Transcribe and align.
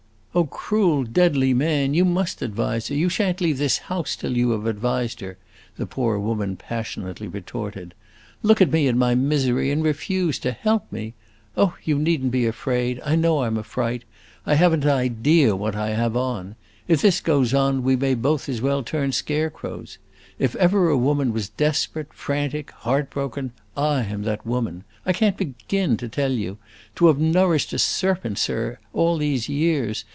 "Oh, 0.33 0.45
cruel, 0.45 1.03
deadly 1.03 1.53
man! 1.53 1.93
You 1.93 2.05
must 2.05 2.41
advise 2.41 2.87
her; 2.87 2.95
you 2.95 3.09
shan't 3.09 3.41
leave 3.41 3.57
this 3.57 3.77
house 3.79 4.15
till 4.15 4.37
you 4.37 4.51
have 4.51 4.65
advised 4.65 5.19
her!" 5.19 5.37
the 5.75 5.85
poor 5.85 6.17
woman 6.17 6.55
passionately 6.55 7.27
retorted. 7.27 7.93
"Look 8.41 8.61
at 8.61 8.71
me 8.71 8.87
in 8.87 8.97
my 8.97 9.13
misery 9.13 9.71
and 9.71 9.83
refuse 9.83 10.39
to 10.39 10.53
help 10.53 10.89
me! 10.89 11.15
Oh, 11.57 11.75
you 11.83 11.99
need 11.99 12.23
n't 12.23 12.31
be 12.31 12.45
afraid, 12.45 13.01
I 13.03 13.17
know 13.17 13.39
I 13.39 13.47
'm 13.47 13.57
a 13.57 13.63
fright, 13.63 14.05
I 14.45 14.55
have 14.55 14.71
n't 14.73 14.85
an 14.85 14.91
idea 14.91 15.53
what 15.53 15.75
I 15.75 15.89
have 15.89 16.15
on. 16.15 16.55
If 16.87 17.01
this 17.01 17.19
goes 17.19 17.53
on, 17.53 17.83
we 17.83 17.97
may 17.97 18.15
both 18.15 18.47
as 18.47 18.61
well 18.61 18.83
turn 18.83 19.11
scarecrows. 19.11 19.97
If 20.39 20.55
ever 20.55 20.87
a 20.87 20.97
woman 20.97 21.33
was 21.33 21.49
desperate, 21.49 22.13
frantic, 22.13 22.71
heart 22.71 23.09
broken, 23.09 23.51
I 23.75 24.03
am 24.03 24.23
that 24.23 24.45
woman. 24.47 24.85
I 25.05 25.11
can't 25.11 25.35
begin 25.35 25.97
to 25.97 26.07
tell 26.07 26.31
you. 26.31 26.57
To 26.95 27.07
have 27.07 27.17
nourished 27.19 27.73
a 27.73 27.77
serpent, 27.79 28.37
sir, 28.37 28.77
all 28.93 29.17
these 29.17 29.49
years! 29.49 30.05